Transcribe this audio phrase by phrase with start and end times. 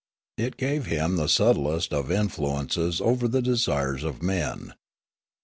[0.39, 4.73] It gave him the subtlest of influences over the desires of men.